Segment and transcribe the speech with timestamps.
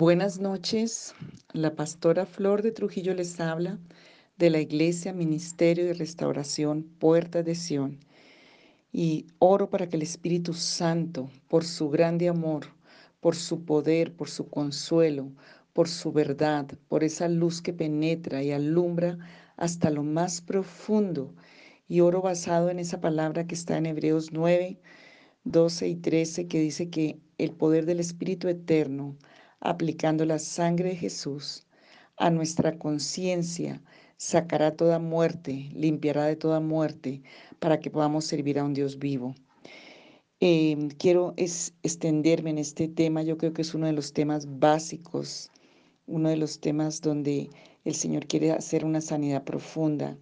[0.00, 1.12] Buenas noches,
[1.52, 3.80] la pastora Flor de Trujillo les habla
[4.36, 7.98] de la Iglesia Ministerio de Restauración Puerta de Sión.
[8.92, 12.66] Y oro para que el Espíritu Santo, por su grande amor,
[13.18, 15.32] por su poder, por su consuelo,
[15.72, 19.18] por su verdad, por esa luz que penetra y alumbra
[19.56, 21.34] hasta lo más profundo,
[21.88, 24.78] y oro basado en esa palabra que está en Hebreos 9,
[25.42, 29.16] 12 y 13, que dice que el poder del Espíritu Eterno,
[29.60, 31.66] aplicando la sangre de Jesús
[32.16, 33.82] a nuestra conciencia,
[34.16, 37.22] sacará toda muerte, limpiará de toda muerte,
[37.58, 39.34] para que podamos servir a un Dios vivo.
[40.40, 44.46] Em, quiero es, extenderme en este tema, yo creo que es uno de los temas
[44.58, 45.50] básicos,
[46.06, 47.50] uno de los temas donde
[47.84, 50.16] el Señor quiere hacer una sanidad profunda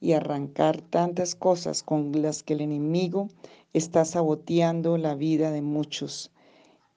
[0.00, 3.28] y arrancar tantas cosas con las que el enemigo
[3.72, 6.32] está saboteando la vida de muchos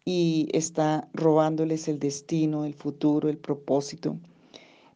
[0.06, 4.18] y está robándoles el destino, el futuro, el propósito.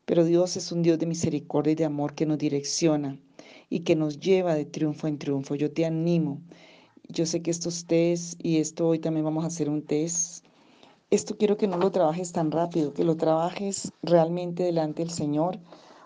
[0.06, 3.18] Pero Dios es un Dios de misericordia y de amor que nos direcciona
[3.70, 5.56] y que nos lleva de triunfo en triunfo.
[5.56, 6.42] Yo te animo.
[7.10, 10.46] Yo sé que estos test y esto hoy también vamos a hacer un test.
[11.10, 15.58] Esto quiero que no lo trabajes tan rápido, que lo trabajes realmente delante del Señor.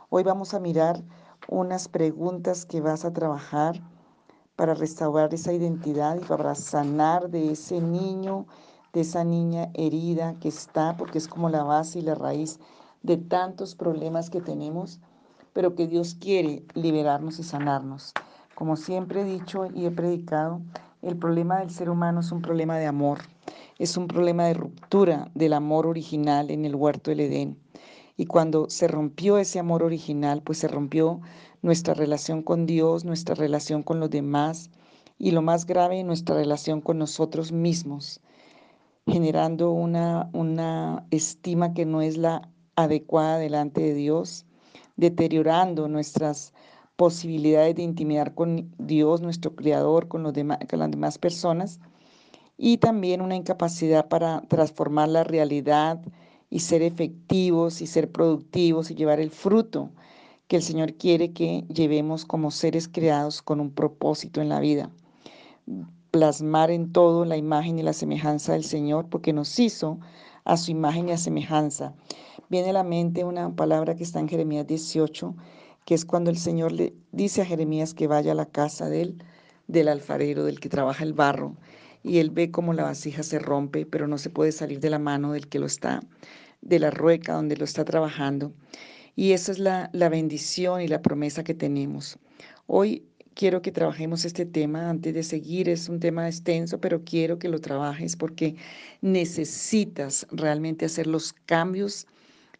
[0.09, 1.03] Hoy vamos a mirar
[1.47, 3.81] unas preguntas que vas a trabajar
[4.55, 8.45] para restaurar esa identidad y para sanar de ese niño
[8.93, 12.59] de esa niña herida que está, porque es como la base y la raíz
[13.03, 14.99] de tantos problemas que tenemos,
[15.53, 18.13] pero que Dios quiere liberarnos y sanarnos.
[18.53, 20.61] Como siempre he dicho y he predicado,
[21.01, 23.19] el problema del ser humano es un problema de amor,
[23.79, 27.57] es un problema de ruptura del amor original en el huerto del Edén.
[28.17, 31.21] Y cuando se rompió ese amor original, pues se rompió
[31.61, 34.69] nuestra relación con Dios, nuestra relación con los demás
[35.17, 38.21] y lo más grave, nuestra relación con nosotros mismos
[39.07, 44.45] generando una, una estima que no es la adecuada delante de Dios,
[44.95, 46.53] deteriorando nuestras
[46.95, 51.79] posibilidades de intimidar con Dios, nuestro Creador, con, con las demás personas,
[52.57, 55.99] y también una incapacidad para transformar la realidad
[56.49, 59.89] y ser efectivos y ser productivos y llevar el fruto
[60.47, 64.91] que el Señor quiere que llevemos como seres creados con un propósito en la vida
[66.11, 69.99] plasmar en todo la imagen y la semejanza del Señor, porque nos hizo
[70.43, 71.93] a su imagen y a semejanza.
[72.49, 75.33] Viene a la mente una palabra que está en Jeremías 18,
[75.85, 79.23] que es cuando el Señor le dice a Jeremías que vaya a la casa del,
[79.67, 81.55] del alfarero, del que trabaja el barro,
[82.03, 84.99] y él ve cómo la vasija se rompe, pero no se puede salir de la
[84.99, 86.01] mano del que lo está,
[86.61, 88.51] de la rueca donde lo está trabajando.
[89.15, 92.17] Y esa es la, la bendición y la promesa que tenemos.
[92.67, 93.05] Hoy
[93.35, 95.69] quiero que trabajemos este tema antes de seguir.
[95.69, 98.55] Es un tema extenso, pero quiero que lo trabajes porque
[99.01, 102.07] necesitas realmente hacer los cambios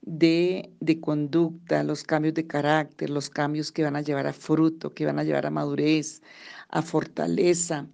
[0.02, 4.94] de, de, conducta, los cambios de carácter, los cambios que van a llevar a fruto,
[4.94, 6.22] que van a llevar a madurez,
[6.70, 7.88] a fortaleza,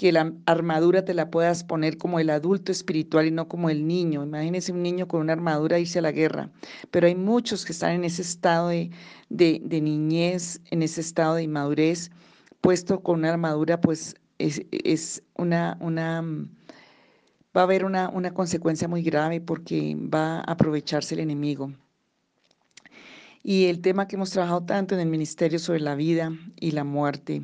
[0.00, 3.86] que la armadura te la puedas poner como el adulto espiritual y no como el
[3.86, 4.22] niño.
[4.22, 6.48] Imagínese un niño con una armadura irse a la guerra,
[6.90, 8.90] pero hay muchos que están en ese estado de,
[9.28, 12.10] de, de niñez, en ese estado de inmadurez
[12.62, 16.22] puesto con una armadura, pues es, una, una,
[17.54, 21.74] va a haber una, una consecuencia muy grave porque va a aprovecharse el enemigo.
[23.42, 26.84] Y el tema que hemos trabajado tanto en el ministerio sobre la vida y la
[26.84, 27.42] muerte,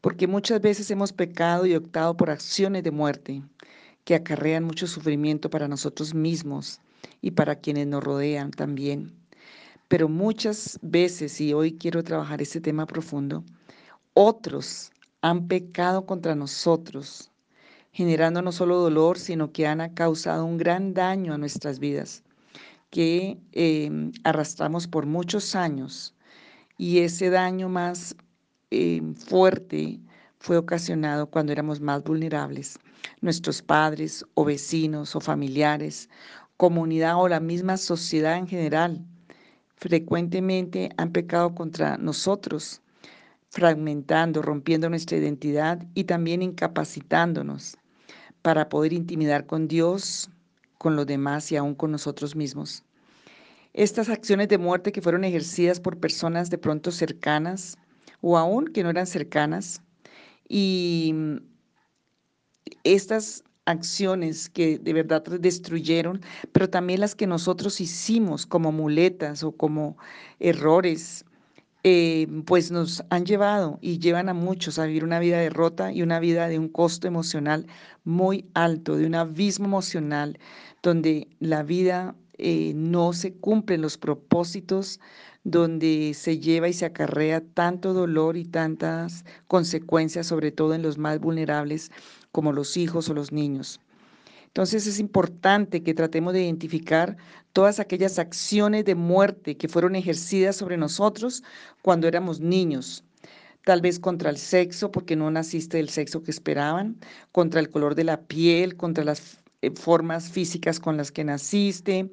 [0.00, 3.42] porque muchas veces hemos pecado y optado por acciones de muerte
[4.04, 6.80] que acarrean mucho sufrimiento para nosotros mismos
[7.20, 9.12] y para quienes nos rodean también.
[9.88, 13.44] Pero muchas veces, y hoy quiero trabajar este tema profundo,
[14.14, 17.30] otros han pecado contra nosotros,
[17.92, 22.22] generando no solo dolor, sino que han causado un gran daño a nuestras vidas,
[22.90, 26.14] que em, arrastramos por muchos años.
[26.78, 28.16] Y ese daño más
[28.70, 30.00] em, fuerte
[30.38, 32.78] fue ocasionado cuando éramos más vulnerables.
[33.20, 36.08] Nuestros padres o vecinos o familiares,
[36.56, 39.04] comunidad o la misma sociedad en general,
[39.76, 42.82] frecuentemente han pecado contra nosotros
[43.56, 47.78] fragmentando, rompiendo nuestra identidad y también incapacitándonos
[48.42, 50.28] para poder intimidar con Dios,
[50.86, 52.84] con los demás y aún con nosotros mismos.
[53.74, 57.76] Estas acciones de muerte que fueron ejercidas por personas de pronto cercanas
[58.20, 59.82] o aún que no eran cercanas
[60.48, 61.12] y
[62.84, 66.20] estas acciones que de verdad destruyeron,
[66.52, 69.96] pero también las que nosotros hicimos como muletas o como
[70.38, 71.24] errores
[71.88, 75.92] eh, pues nos han llevado y llevan a muchos a vivir una vida de derrota
[75.92, 77.68] y una vida de un costo emocional
[78.02, 80.40] muy alto, de un abismo emocional,
[80.82, 84.98] donde la vida eh, no se cumplen los propósitos,
[85.44, 90.98] donde se lleva y se acarrea tanto dolor y tantas consecuencias, sobre todo en los
[90.98, 91.92] más vulnerables
[92.32, 93.78] como los hijos o los niños.
[94.56, 97.18] Entonces es importante que tratemos de identificar
[97.52, 101.42] todas aquellas acciones de muerte que fueron ejercidas sobre nosotros
[101.82, 103.04] cuando éramos niños.
[103.66, 106.96] Tal vez contra el sexo, porque no naciste del sexo que esperaban,
[107.32, 112.10] contra el color de la piel, contra las eh, formas físicas con las que naciste,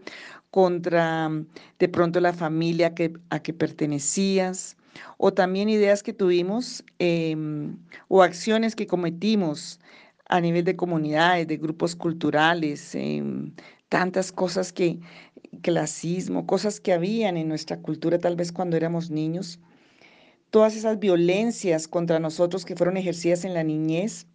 [0.51, 1.31] contra
[1.79, 2.93] de pronto la familia
[3.29, 4.75] a que pertenecías,
[5.17, 7.77] o también ideas que tuvimos em,
[8.09, 9.79] o acciones que cometimos
[10.33, 13.53] a nivel de comunidades, de grupos culturales, em,
[13.87, 14.99] tantas cosas que,
[15.61, 19.59] clasismo, cosas que habían en nuestra cultura tal vez cuando éramos niños,
[20.49, 24.25] todas esas violencias contra nosotros que fueron ejercidas en la niñez,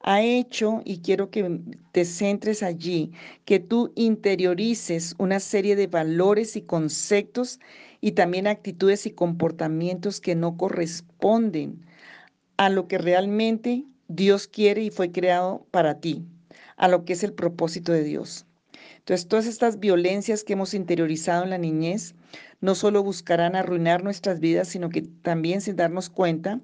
[0.00, 1.60] ha hecho, y quiero que
[1.92, 3.12] te centres allí,
[3.44, 7.60] que tú interiorices una serie de valores y conceptos
[8.00, 11.86] y también actitudes y comportamientos que no corresponden
[12.56, 16.24] a lo que realmente Dios quiere y fue creado para ti,
[16.76, 18.46] a lo que es el propósito de Dios.
[18.98, 22.14] Entonces, todas estas violencias que hemos interiorizado en la niñez
[22.60, 26.60] no solo buscarán arruinar nuestras vidas, sino que también sin darnos cuenta,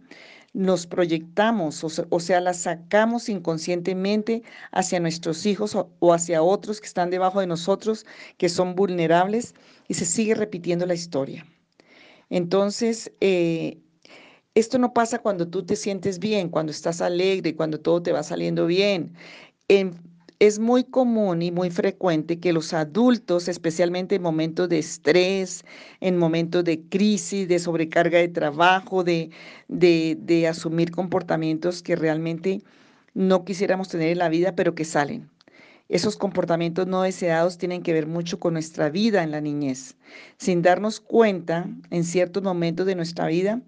[0.52, 4.42] nos proyectamos, o sea, las sacamos inconscientemente
[4.72, 8.04] hacia nuestros hijos o, hacia otros que están debajo de nosotros,
[8.36, 9.54] que son vulnerables,
[9.86, 11.46] y se sigue repitiendo la historia.
[12.30, 13.78] Entonces, eh,
[14.54, 18.22] esto no pasa cuando tú te sientes bien, cuando estás alegre, cuando todo te va
[18.22, 19.14] saliendo bien.
[20.38, 25.64] es muy común y muy frecuente que los adultos, especialmente en momentos de estrés,
[26.00, 29.30] en momentos de crisis, de sobrecarga de trabajo, de,
[29.68, 32.62] de, de asumir comportamientos que realmente
[33.14, 35.30] no quisiéramos tener en la vida, pero que salen.
[35.88, 39.96] Esos comportamientos no deseados tienen que ver mucho con nuestra vida en la niñez.
[40.38, 43.60] Sin darnos cuenta, en ciertos momentos de nuestra vida,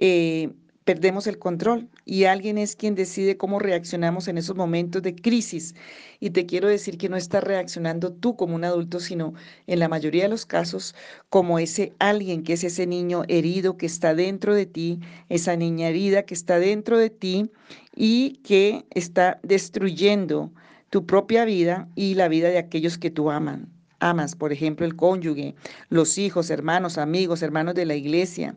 [0.00, 0.50] eh,
[0.84, 5.74] perdemos el control y alguien es quien decide cómo reaccionamos en esos momentos de crisis.
[6.20, 9.34] Y te quiero decir que no estás reaccionando tú como un adulto, sino
[9.66, 10.94] en la mayoría de los casos
[11.28, 14.98] como ese alguien que es ese niño herido que está dentro de ti,
[15.28, 17.50] esa niña herida que está dentro de ti
[17.94, 20.50] y que está destruyendo
[20.88, 23.68] tu propia vida y la vida de aquellos que tú aman.
[24.00, 25.54] Amas, por ejemplo, el cónyuge,
[25.90, 28.56] los hijos, hermanos, amigos, hermanos de la iglesia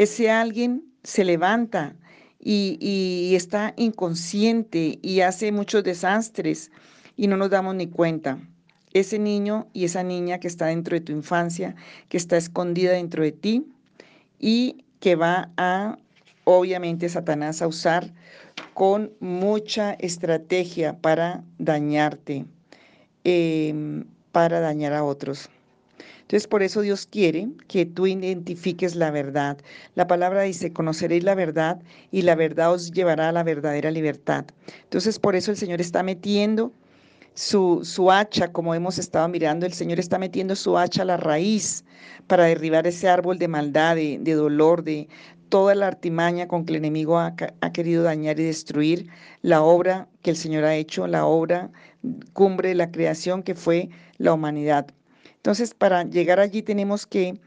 [0.00, 1.94] ese alguien se levanta
[2.38, 6.70] y, está inconsciente y hace muchos desastres
[7.18, 8.38] y no nos damos ni cuenta.
[8.94, 11.76] Ese niño y esa niña que está dentro de tu infancia,
[12.08, 13.66] que está escondida dentro de ti
[14.38, 15.98] y que va a,
[16.44, 18.10] obviamente, Satanás a usar
[18.72, 22.46] con mucha estrategia para dañarte,
[23.24, 25.50] em, para dañar a otros.
[26.30, 29.58] Entonces, por eso Dios quiere que tú identifiques la verdad.
[29.96, 31.82] La palabra dice, conoceréis la verdad
[32.12, 34.44] y la verdad os llevará a la verdadera libertad.
[34.84, 36.72] Entonces, por eso el Señor está metiendo
[37.34, 41.16] su, su, hacha, como hemos estado mirando, el Señor está metiendo su hacha a la
[41.16, 41.84] raíz
[42.28, 45.08] para derribar ese árbol de maldad, de, dolor, de
[45.48, 49.08] toda la artimaña con que el enemigo ha, ha, querido dañar y destruir
[49.42, 51.72] la obra que el Señor ha hecho, la obra
[52.34, 54.86] cumbre de la creación que fue la humanidad.
[55.40, 57.40] Entonces, para llegar allí tenemos que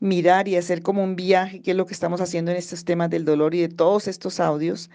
[0.00, 3.10] mirar y hacer como un viaje, que es lo que estamos haciendo en estos temas
[3.10, 4.90] del dolor y de todos estos audios,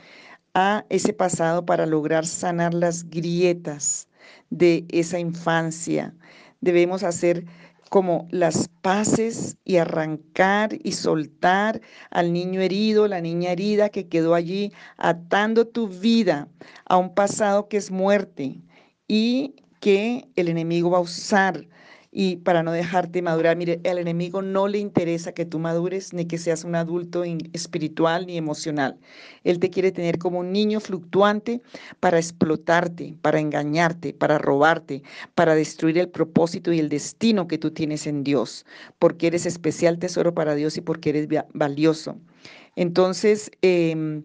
[0.54, 4.10] a ese pasado para lograr sanar las grietas
[4.50, 6.14] de esa infancia.
[6.60, 7.46] Debemos hacer
[7.90, 11.80] como las paces y arrancar y soltar
[12.12, 16.50] al niño herido, la niña herida que quedó allí, atando tu vida
[16.86, 18.60] a un pasado que es muerte
[19.08, 21.68] y que el enemigo va a usar
[22.16, 23.58] y para no dejarte madurar.
[23.58, 28.28] Mire, al enemigo no le interesa que tú madures ni que seas un adulto espiritual
[28.28, 28.98] ni emocional.
[29.44, 31.62] Él te quiere tener como un niño fluctuante
[32.00, 35.02] para explotarte, para engañarte, para robarte,
[35.34, 38.64] para destruir el propósito y el destino que tú tienes en Dios,
[39.00, 42.16] porque eres especial tesoro para Dios y porque eres valioso.
[42.76, 44.24] Entonces, em,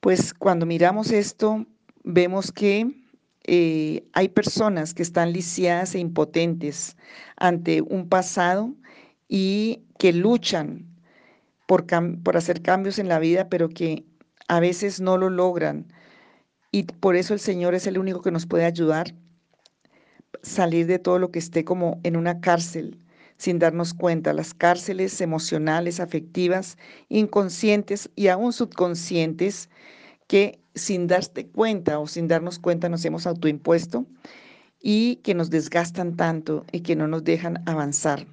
[0.00, 1.66] pues cuando miramos esto,
[2.04, 3.01] vemos que
[3.44, 6.96] eh, hay personas que están lisiadas e impotentes
[7.36, 8.74] ante un pasado
[9.28, 10.86] y que luchan
[11.66, 11.86] por,
[12.22, 14.04] por hacer cambios en la vida, pero que
[14.48, 15.86] a veces no lo logran.
[16.70, 19.14] Y por eso el Señor es el único que nos puede ayudar
[20.42, 22.98] salir de todo lo que esté como en una cárcel
[23.36, 29.68] sin darnos cuenta, las cárceles emocionales, afectivas, inconscientes y aún subconscientes
[30.32, 34.06] que sin darte cuenta o sin darnos cuenta nos hemos autoimpuesto
[34.80, 38.26] y que nos desgastan tanto y que no nos dejan avanzar.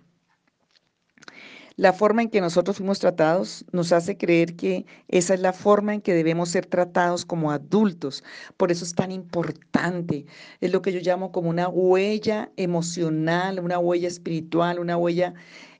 [1.75, 5.94] La forma en que nosotros fuimos tratados nos hace creer que esa es la forma
[5.94, 8.24] en que debemos ser tratados como adultos.
[8.56, 10.25] Por eso es tan importante.
[10.62, 15.34] Es lo que yo llamo como una huella emocional, una huella espiritual, una huella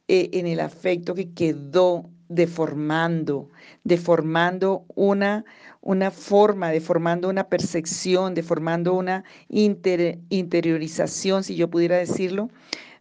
[0.10, 3.50] eh, en el afecto que quedó deformando,
[3.84, 5.44] deformando una,
[5.90, 12.50] una forma, deformando una percepción, deformando una interiorización, si yo pudiera decirlo,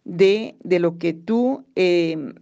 [0.05, 1.65] de, de lo que tú...
[1.75, 2.33] Em,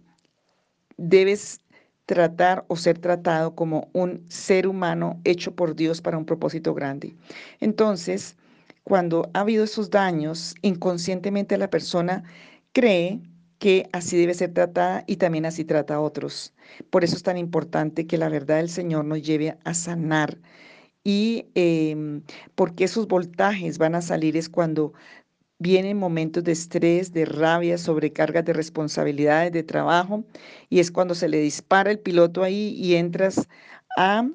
[0.98, 1.60] debes
[2.04, 7.14] tratar o ser tratado como un ser humano hecho por Dios para un propósito grande.
[7.60, 8.36] Entonces,
[8.84, 12.24] cuando ha habido esos daños, inconscientemente la persona
[12.72, 13.20] cree
[13.58, 16.54] que así debe ser tratada y también así trata a otros.
[16.90, 20.38] Por eso es tan importante que la verdad del Señor nos lleve a sanar.
[21.04, 22.22] Y eh,
[22.54, 24.92] porque esos voltajes van a salir es cuando
[25.60, 30.24] Vienen momentos de estrés, de rabia, sobrecargas de responsabilidades, de trabajo,
[30.70, 33.48] y es cuando se le dispara el piloto ahí y entras
[33.96, 34.28] a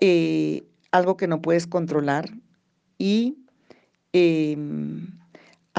[0.00, 0.62] eh,
[0.92, 2.30] algo que no puedes controlar
[2.98, 3.38] y
[4.12, 5.19] em,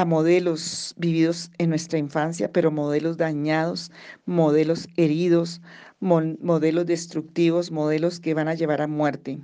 [0.02, 3.92] a modelos vividos en nuestra infancia, pero modelos dañados,
[4.26, 5.62] modelos heridos,
[6.00, 9.38] modelos destructivos, modelos que van a llevar a muerte.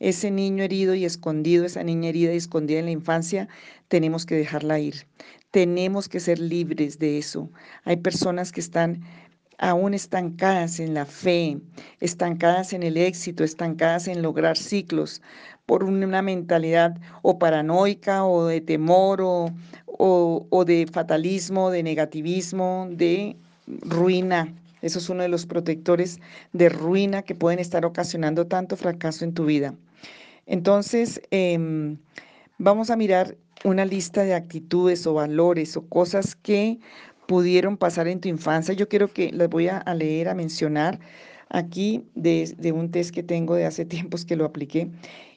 [0.00, 3.48] Ese niño herido y escondido, esa niña herida y escondida en la infancia,
[3.88, 5.06] tenemos que dejarla ir.
[5.50, 7.50] Tenemos que ser libres de eso.
[7.84, 9.02] Hay personas que están
[9.62, 11.56] aún estancadas en la fe,
[12.00, 15.22] estancadas en el éxito, estancadas en lograr ciclos
[15.66, 19.54] por una mentalidad o paranoica o de temor o,
[19.86, 24.52] o, de fatalismo, de negativismo, de ruina.
[24.82, 26.18] Eso es uno de los protectores
[26.52, 29.76] de ruina que pueden estar ocasionando tanto fracaso en tu vida.
[30.46, 31.98] Entonces, em,
[32.58, 36.80] vamos a mirar una lista de actitudes o valores o cosas que
[37.32, 38.74] pudieron pasar en tu infancia.
[38.74, 41.00] Yo quiero que las voy a, leer, a mencionar
[41.48, 44.90] aquí de, de, un test que tengo de hace tiempos que lo apliqué.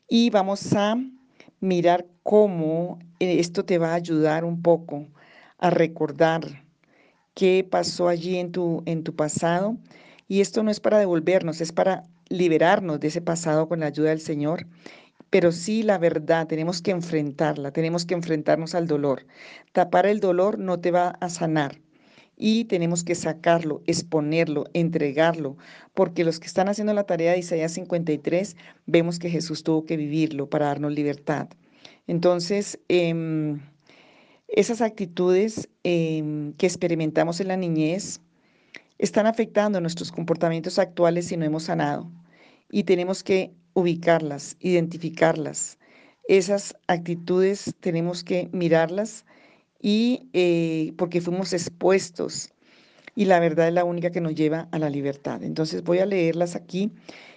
[0.09, 0.97] Y vamos a
[1.61, 5.07] mirar cómo eh, esto te va a ayudar un poco
[5.57, 6.65] a recordar
[7.33, 9.77] qué pasó allí en tu, en tu pasado.
[10.27, 14.09] Y esto no es para devolvernos, es para liberarnos de ese pasado con la ayuda
[14.09, 14.67] del Señor
[15.29, 19.25] pero sí la verdad, tenemos que enfrentarla, tenemos que enfrentarnos al dolor.
[19.73, 21.81] Tapar el dolor no te va a sanar
[22.37, 25.57] y tenemos que sacarlo, exponerlo, entregarlo,
[25.93, 29.97] porque los que están haciendo la tarea de Isaías 53, vemos que Jesús tuvo que
[29.97, 31.47] vivirlo para darnos libertad.
[32.07, 33.59] Entonces, em,
[34.47, 38.21] esas actitudes em, que experimentamos en la niñez
[38.97, 42.09] están afectando nuestros comportamientos actuales si no hemos sanado
[42.69, 45.77] y tenemos que ubicarlas, identificarlas.
[46.27, 49.25] Esas actitudes tenemos que mirarlas
[49.85, 52.49] y eh, porque fuimos expuestos
[53.13, 55.43] y la verdad es la única que nos lleva a la libertad.
[55.43, 56.91] Entonces voy a leerlas aquí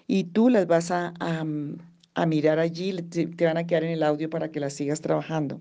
[0.07, 4.31] y tú las vas a, a, mirar allí, te van a quedar en el audio
[4.31, 5.61] para que las sigas trabajando.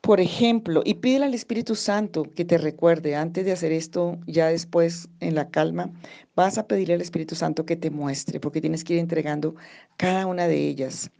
[0.00, 4.48] Por ejemplo, y pídele al Espíritu Santo que te recuerde, antes de hacer esto, ya
[4.48, 5.92] después en la calma,
[6.34, 9.54] vas a pedirle al Espíritu Santo que te muestre, porque tienes que ir entregando
[9.96, 11.12] cada una de ellas.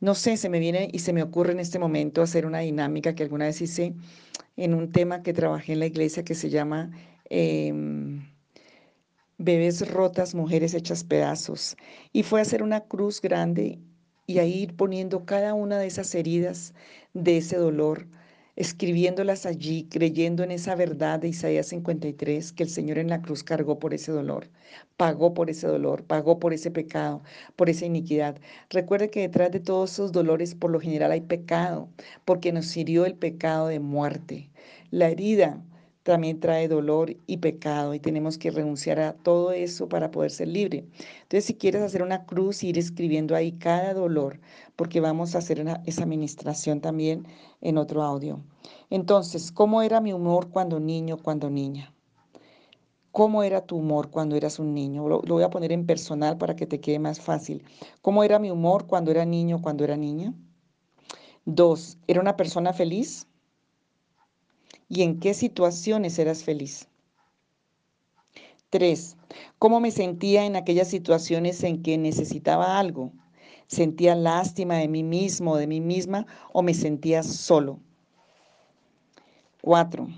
[0.00, 3.14] No sé, se me viene y se me ocurre en este momento hacer una dinámica
[3.14, 3.94] que alguna vez hice
[4.56, 6.90] en un tema que trabajé en la iglesia que se llama
[7.30, 8.28] em,
[9.38, 11.76] Bebés rotas, mujeres hechas pedazos.
[12.12, 13.80] Y fue hacer una cruz grande
[14.26, 16.74] y ahí ir poniendo cada una de esas heridas,
[17.14, 18.06] de ese dolor,
[18.58, 23.44] escribiéndolas allí, creyendo en esa verdad de Isaías 53, que el Señor en la cruz
[23.44, 24.48] cargó por ese dolor,
[24.96, 27.22] pagó por ese dolor, pagó por ese pecado,
[27.54, 28.40] por esa iniquidad.
[28.68, 31.88] Recuerde que detrás de todos esos dolores por lo general hay pecado,
[32.24, 34.50] porque nos hirió el pecado de muerte.
[34.90, 35.62] La herida
[36.08, 40.48] también trae dolor y pecado y tenemos que renunciar a todo eso para poder ser
[40.48, 40.86] libre.
[41.22, 44.40] Entonces, si quieres hacer una cruz, ir escribiendo ahí cada dolor,
[44.74, 47.26] porque vamos a hacer esa administración también
[47.60, 48.40] en otro audio.
[48.88, 51.92] Entonces, ¿cómo era mi humor cuando niño, cuando niña?
[53.12, 55.06] ¿Cómo era tu humor cuando eras un niño?
[55.08, 57.64] Lo, lo voy a poner en personal para que te quede más fácil.
[58.00, 60.32] ¿Cómo era mi humor cuando era niño, cuando era niña?
[61.44, 63.26] Dos, ¿era una persona feliz?
[64.88, 66.88] Y en qué situaciones eras feliz.
[68.70, 69.16] 3.
[69.58, 73.12] ¿Cómo me sentía en aquellas situaciones en que necesitaba algo?
[73.66, 77.80] ¿Sentía lástima de mí mismo, de mí misma o me sentía solo?
[79.62, 80.08] 4.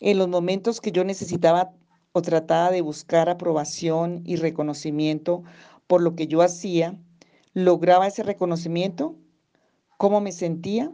[0.00, 1.72] En los momentos que yo necesitaba
[2.12, 5.42] o trataba de buscar aprobación y reconocimiento
[5.86, 6.98] por lo que yo hacía,
[7.52, 9.16] lograba ese reconocimiento,
[9.96, 10.92] cómo me sentía.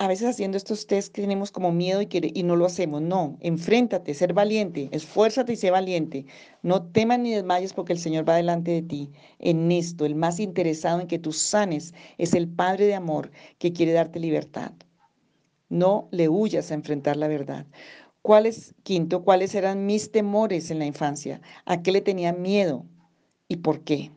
[0.00, 3.02] A veces haciendo estos test tenemos como miedo y, y no lo hacemos.
[3.02, 6.24] No, enfréntate, ser valiente, esfuérzate y sé valiente.
[6.62, 9.10] No temas ni desmayes porque el Señor va delante de ti.
[9.38, 13.74] En esto, el más interesado en que tú sanes es el Padre de amor que
[13.74, 14.72] quiere darte libertad.
[15.68, 17.66] No le huyas a enfrentar la verdad.
[18.22, 21.42] ¿Cuáles, quinto, cuáles eran mis temores en la infancia?
[21.66, 22.86] ¿A qué le tenía miedo
[23.48, 24.10] y por qué?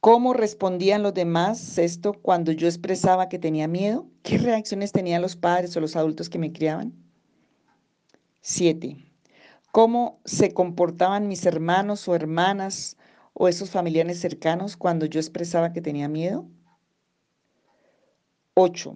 [0.00, 4.06] ¿Cómo respondían los demás esto cuando yo expresaba que tenía miedo?
[4.22, 6.94] ¿Qué reacciones tenían los padres o los adultos que me criaban?
[8.40, 8.96] Siete.
[9.72, 12.96] ¿Cómo se comportaban mis hermanos o hermanas
[13.32, 16.46] o esos familiares cercanos cuando yo expresaba que tenía miedo?
[18.54, 18.94] Ocho.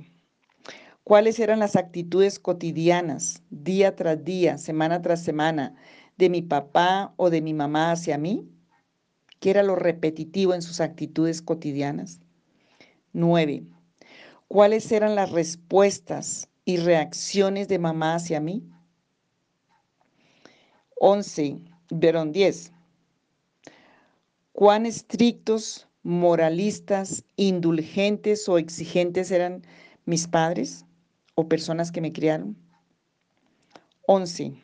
[1.03, 5.75] ¿Cuáles eran las actitudes cotidianas, día tras día, semana tras semana,
[6.17, 8.52] de mi papá o de mi mamá hacia mí?
[9.43, 12.21] ¿Qué era lo repetitivo en sus actitudes cotidianas?
[13.13, 13.65] 9.
[14.47, 18.63] ¿Cuáles eran las respuestas y reacciones de mamá hacia mí?
[21.01, 21.59] 11.
[21.91, 22.73] Verón 10.
[24.53, 29.63] ¿Cuán estrictos, moralistas, indulgentes o exigentes eran
[30.07, 30.87] mis padres?
[31.35, 32.57] o personas que me criaron.
[34.07, 34.55] 11.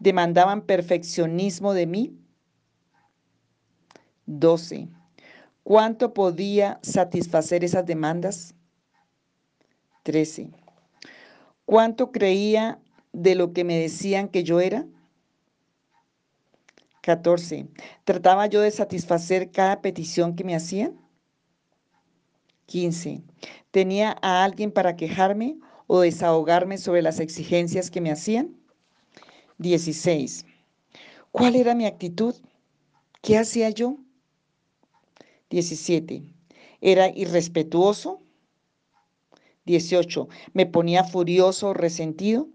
[0.00, 2.18] Demandaban perfeccionismo de mí.
[4.26, 4.88] 12.
[5.62, 8.54] ¿Cuánto podía satisfacer esas demandas?
[10.02, 10.50] 13.
[11.64, 12.78] ¿Cuánto creía
[13.12, 14.86] de lo que me decían que yo era?
[17.00, 17.66] 14.
[18.04, 20.98] ¿Trataba yo de satisfacer cada petición que me hacían?
[22.66, 23.22] 15.
[23.70, 28.56] ¿Tenía a alguien para quejarme o desahogarme sobre las exigencias que me hacían?
[29.58, 30.46] 16.
[31.30, 32.34] ¿Cuál era mi actitud?
[33.22, 33.98] ¿Qué hacía yo?
[35.54, 36.24] 17.
[36.80, 38.20] ¿Era irrespetuoso?
[39.66, 40.28] 18.
[40.52, 42.48] ¿Me ponía furioso o resentido?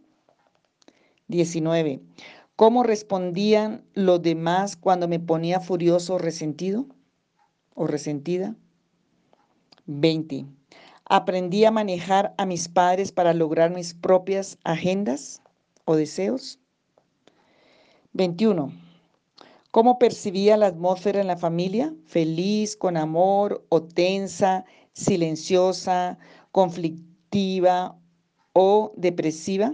[1.30, 2.02] 19.
[2.58, 6.88] ¿Cómo respondían los demás cuando me ponía furioso o resentido
[7.74, 8.58] o resentida?
[9.86, 10.46] 20.
[11.06, 15.42] Aprendí a manejar a mis padres para lograr mis propias agendas
[15.86, 16.60] o deseos.
[18.12, 18.89] 21.
[19.72, 21.94] ¿Cómo percibía la atmósfera en la familia?
[22.06, 26.18] ¿Feliz, con amor o tensa, silenciosa,
[26.52, 27.96] conflictiva
[28.54, 29.74] o depresiva?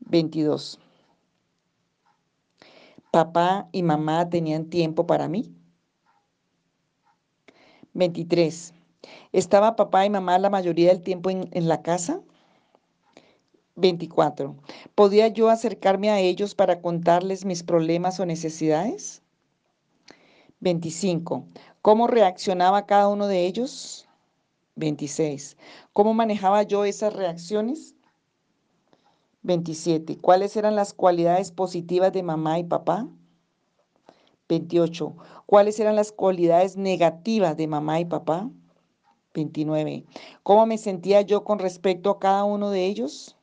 [0.00, 0.78] 22.
[3.10, 5.54] ¿Papá y mamá tenían tiempo para mí?
[7.92, 8.72] 23.
[9.32, 12.20] ¿Estaba papá y mamá la mayoría del tiempo en, la casa?
[13.74, 14.56] 24.
[14.96, 19.20] ¿Podía yo acercarme a ellos para contarles mis problemas o necesidades?
[20.60, 21.44] 25.
[21.82, 24.08] ¿Cómo reaccionaba cada uno de ellos?
[24.76, 25.58] 26.
[25.92, 27.94] ¿Cómo manejaba yo esas reacciones?
[29.42, 30.16] 27.
[30.16, 33.06] ¿Cuáles eran las cualidades positivas de mamá y papá?
[34.48, 35.14] 28.
[35.44, 38.48] ¿Cuáles eran las cualidades negativas de mamá y papá?
[39.34, 40.06] 29.
[40.42, 43.35] ¿Cómo me sentía yo con respecto a cada uno de ellos?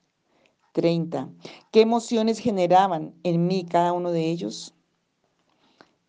[0.74, 1.30] 30.
[1.72, 4.74] ¿Qué emociones generaban en mí cada uno de ellos?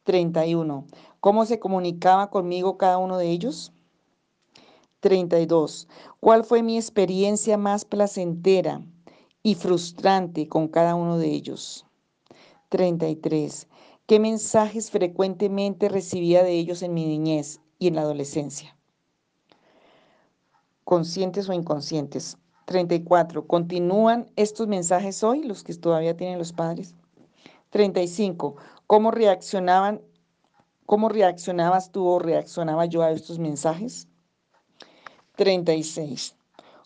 [0.04, 0.86] 31.
[1.20, 3.72] ¿Cómo se comunicaba conmigo cada uno de ellos?
[5.00, 5.86] 32.
[6.18, 8.82] ¿Cuál fue mi experiencia más placentera
[9.42, 11.84] y frustrante con cada uno de ellos?
[12.70, 13.68] 33.
[14.06, 18.76] ¿Qué mensajes frecuentemente recibía de ellos en mi niñez y en la adolescencia?
[20.84, 22.38] Conscientes o inconscientes.
[22.66, 23.46] 34.
[23.46, 26.94] ¿Continúan estos mensajes hoy, los que todavía tienen los padres?
[27.70, 28.56] 35.
[28.86, 30.00] ¿Cómo reaccionaban?
[30.86, 34.08] ¿Cómo reaccionabas tú o reaccionaba yo a estos mensajes?
[35.36, 36.36] 36.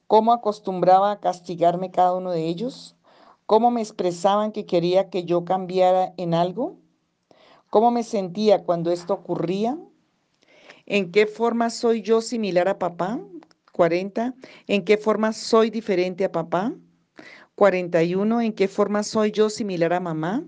[0.07, 2.97] ¿Cómo acostumbraba a castigarme cada uno de ellos?
[3.45, 6.77] ¿Cómo me expresaban que quería que yo cambiara en algo?
[7.71, 9.79] ¿Cómo me sentía cuando esto ocurría?
[10.87, 13.21] ¿En qué forma soy yo similar a papá?
[13.79, 14.35] 40.
[14.67, 16.75] ¿En qué forma soy diferente a papá?
[17.55, 18.41] 41.
[18.41, 20.45] ¿En qué forma soy yo similar a mamá?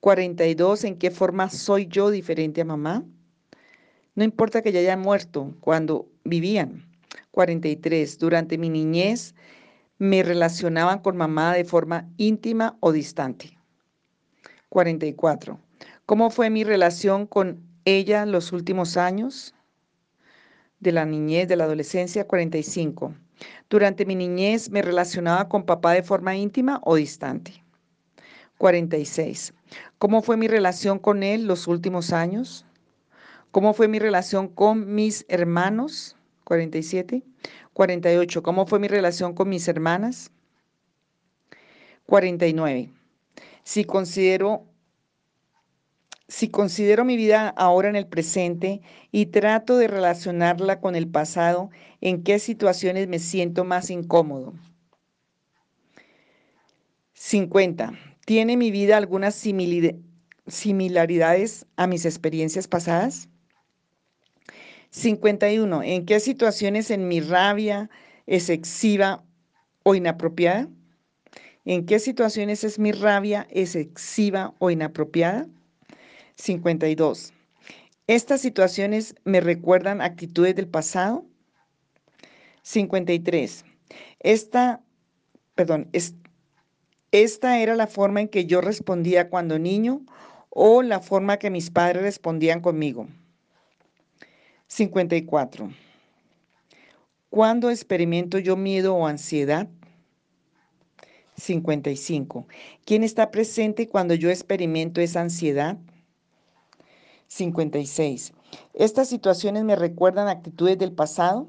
[0.00, 0.82] 42.
[0.82, 3.04] ¿En qué forma soy yo diferente a mamá?
[4.16, 6.90] No importa que ya hayan muerto cuando vivían.
[7.30, 8.18] 43.
[8.18, 9.36] Durante mi niñez
[9.98, 13.56] me relacionaban con mamá de forma íntima o distante.
[14.70, 15.60] 44.
[16.04, 19.54] ¿Cómo fue mi relación con ella los últimos años?
[20.80, 23.14] De la niñez, de la adolescencia, 45.
[23.68, 27.62] Durante mi niñez me relacionaba con papá de forma íntima o distante.
[28.58, 29.54] 46.
[29.98, 32.66] ¿Cómo fue mi relación con él los últimos años?
[33.50, 36.16] ¿Cómo fue mi relación con mis hermanos?
[36.44, 37.22] 47.
[37.72, 38.42] 48.
[38.42, 40.30] ¿Cómo fue mi relación con mis hermanas?
[42.06, 42.90] 49.
[43.64, 44.64] Si considero
[46.28, 48.80] si considero mi vida ahora en el presente
[49.12, 54.54] y trato de relacionarla con el pasado, ¿en qué situaciones me siento más incómodo?
[57.14, 57.92] 50.
[58.24, 59.34] ¿Tiene mi vida algunas
[60.46, 63.28] similaridades a mis experiencias pasadas?
[64.90, 65.82] 51.
[65.82, 67.88] ¿En qué situaciones en mi rabia
[68.26, 69.24] es excesiva
[69.84, 70.68] o inapropiada?
[71.64, 75.46] ¿En qué situaciones es mi rabia excesiva o inapropiada?
[76.36, 77.32] 52.
[78.06, 81.24] ¿Estas situaciones me recuerdan actitudes del pasado?
[82.62, 83.64] 53.
[84.20, 84.80] Esta,
[85.54, 85.90] perdón,
[87.10, 90.02] esta era la forma en que yo respondía cuando niño
[90.50, 93.08] o la forma que mis padres respondían conmigo.
[94.68, 95.70] 54.
[97.30, 99.68] ¿Cuándo experimento yo miedo o ansiedad?
[101.36, 102.46] 55.
[102.84, 105.78] ¿Quién está presente cuando yo experimento esa ansiedad?
[107.28, 108.32] 56.
[108.74, 111.48] ¿Estas situaciones me recuerdan actitudes del pasado?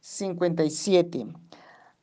[0.00, 1.26] 57.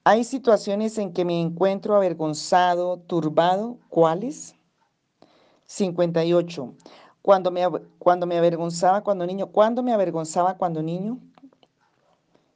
[0.04, 3.78] ¿Hay situaciones en que me encuentro avergonzado, turbado?
[3.90, 4.56] ¿Cuáles?
[5.66, 6.74] 58.
[7.22, 7.68] Cuando me,
[8.00, 9.48] cuando me avergonzaba cuando niño.
[9.48, 11.20] ¿Cuándo me avergonzaba cuando niño?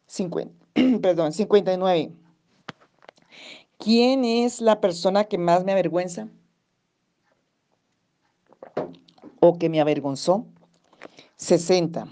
[0.08, 0.53] 50,
[1.01, 2.12] perdón, 59.
[3.77, 6.27] ¿Quién es la persona que más me avergüenza?
[9.47, 10.45] O que me avergonzó.
[11.38, 12.08] 60.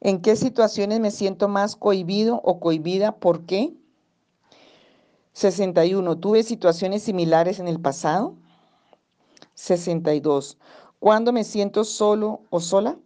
[0.00, 3.16] ¿En qué situaciones me siento más cohibido o cohibida?
[3.16, 3.74] ¿Por qué?
[5.32, 6.18] 61.
[6.18, 8.36] ¿Tuve situaciones similares en el pasado?
[9.54, 10.58] 62.
[10.98, 12.96] ¿Cuándo me siento solo o sola?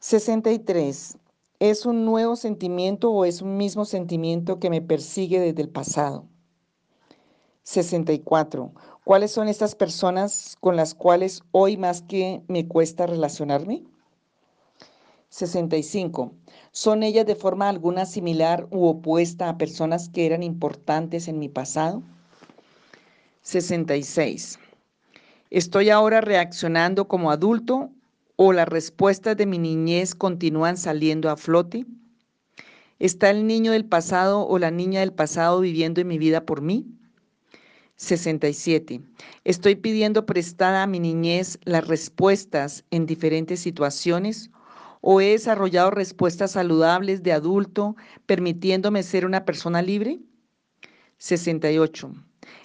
[0.00, 1.18] 63.
[1.60, 6.26] ¿Es un nuevo sentimiento o es un mismo sentimiento que me persigue desde el pasado?
[7.62, 8.72] 64.
[9.04, 13.82] ¿Cuáles son estas personas con las cuales hoy más que me cuesta relacionarme?
[15.28, 16.32] 65.
[16.70, 21.48] ¿Son ellas de forma alguna similar u opuesta a personas que eran importantes en mi
[21.48, 22.02] pasado?
[23.42, 24.60] 66.
[25.50, 27.90] ¿Estoy ahora reaccionando como adulto
[28.36, 31.86] o las respuestas de mi niñez continúan saliendo a flote?
[33.00, 36.60] ¿Está el niño del pasado o la niña del pasado viviendo en mi vida por
[36.60, 36.86] mí?
[38.02, 39.00] 67.
[39.44, 44.50] Estoy pidiendo prestada a mi niñez las respuestas en diferentes situaciones
[45.00, 47.94] o he desarrollado respuestas saludables de adulto
[48.26, 50.18] permitiéndome ser una persona libre?
[51.18, 52.12] 68.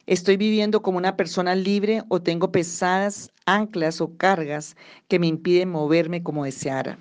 [0.08, 4.76] ¿Estoy viviendo como una persona libre o tengo pesadas anclas o cargas
[5.08, 6.98] que me impiden moverme como deseara?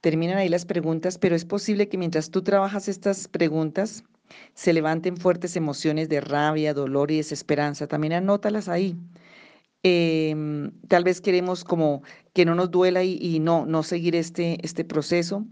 [0.00, 4.04] Terminan ahí las preguntas, pero es posible que mientras tú trabajas estas preguntas,
[4.54, 7.86] se levanten fuertes emociones de rabia, dolor y desesperanza.
[7.86, 8.96] También anótalas ahí.
[9.82, 14.84] Em, tal vez queremos como que no nos duela y, no, no seguir este, este
[14.84, 15.44] proceso.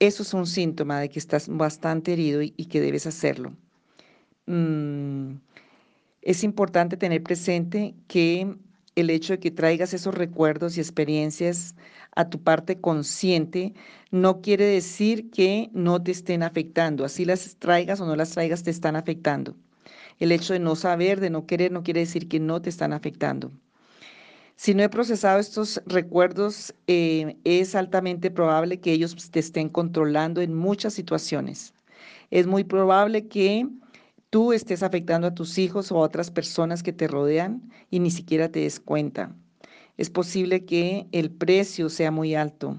[0.00, 3.52] Eso es un síntoma de que estás bastante herido y, que debes hacerlo.
[4.46, 5.36] Mm,
[6.22, 8.54] es importante tener presente que
[8.96, 11.74] el hecho de que traigas esos recuerdos y experiencias
[12.16, 13.74] a tu parte consciente
[14.10, 17.04] no quiere decir que no te estén afectando.
[17.04, 19.56] Así las traigas o no las traigas te están afectando.
[20.20, 22.92] El hecho de no saber, de no querer, no quiere decir que no te están
[22.92, 23.50] afectando.
[24.56, 30.40] Si no he procesado estos recuerdos, eh, es altamente probable que ellos te estén controlando
[30.40, 31.74] en muchas situaciones.
[32.30, 33.68] Es muy probable que
[34.30, 38.12] tú estés afectando a tus hijos o a otras personas que te rodean y ni
[38.12, 39.34] siquiera te des cuenta
[39.96, 42.76] es posible que el precio sea muy alto.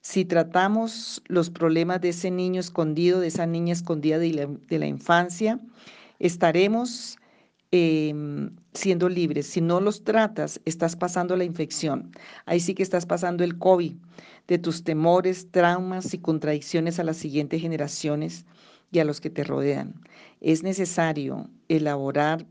[0.00, 5.60] Si tratamos los problemas de ese niño escondido, de esa niña escondida de la, infancia,
[6.18, 7.18] estaremos
[7.70, 9.46] em, siendo libres.
[9.46, 12.10] Si no los tratas, estás pasando la infección.
[12.46, 13.92] Ahí sí que estás pasando el COVID
[14.48, 18.44] de tus temores, traumas y contradicciones a las siguientes generaciones
[18.90, 19.94] y a los que te rodean.
[20.40, 22.44] Es necesario elaborar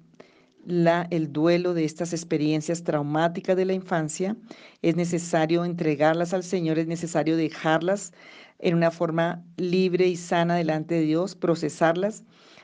[0.68, 4.36] el duelo de estas experiencias traumáticas de la infancia,
[4.82, 8.14] es necesario entregarlas al Señor, es necesario dejarlas
[8.60, 12.24] en una forma libre y sana delante de Dios, procesarlas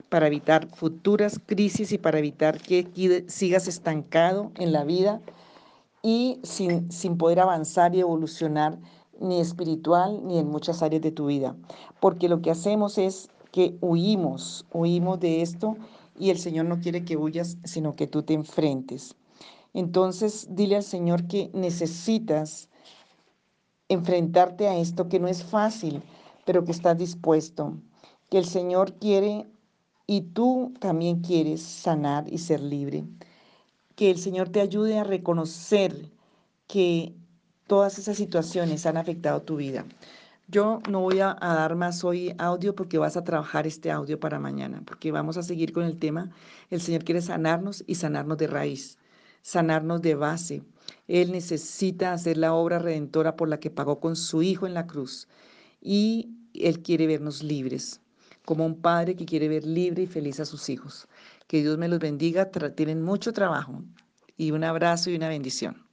[0.09, 2.87] para evitar futuras crisis y para evitar que
[3.27, 5.21] sigas estancado en la vida
[6.03, 8.77] y sin, sin poder avanzar y evolucionar
[9.19, 11.55] ni espiritual, ni en muchas áreas de tu vida.
[11.99, 15.75] Porque lo que hacemos es que huimos, huimos de esto
[16.17, 19.15] y el Señor no quiere que huyas, sino que tú te enfrentes.
[19.73, 22.69] Entonces, dile al Señor que necesitas
[23.89, 26.01] enfrentarte a esto, que no es fácil,
[26.45, 27.77] pero que estás dispuesto,
[28.29, 29.45] que el Señor quiere
[30.07, 33.05] y tú también quieres sanar y ser libre.
[33.95, 36.09] Que el Señor te ayude a reconocer
[36.67, 37.13] que
[37.67, 39.85] todas esas situaciones han afectado tu vida.
[40.49, 44.39] Yo no voy a, dar más hoy audio porque vas a trabajar este audio para
[44.39, 46.31] mañana, porque vamos a seguir con el tema.
[46.69, 48.97] El Señor quiere sanarnos y sanarnos de raíz,
[49.41, 50.63] sanarnos de base.
[51.09, 54.87] Él necesita hacer la obra redentora por la que pagó con su Hijo en la
[54.87, 55.27] cruz.
[55.81, 57.99] Y Él quiere vernos libres,
[58.45, 61.09] como un padre que quiere ver libre y feliz a sus hijos.
[61.47, 63.83] Que Dios me los bendiga, tienen mucho trabajo.
[64.37, 65.86] Y un abrazo y una bendición.